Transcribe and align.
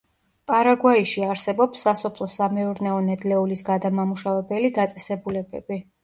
პარაგვაიში 0.51 1.25
არსებობს 1.33 1.83
სასოფლო 1.87 2.27
სამეურნეო 2.35 2.95
ნედლეულის 3.09 3.61
გადამამუშავებელი 3.67 4.71
დაწესებულებები. 4.79 5.79